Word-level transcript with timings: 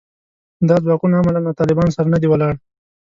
دا 0.69 0.75
ځواکونه 0.85 1.15
عملاً 1.19 1.39
له 1.45 1.51
طالبانو 1.59 1.95
سره 1.97 2.07
نه 2.13 2.17
دي 2.21 2.27
ولاړ 2.29 2.53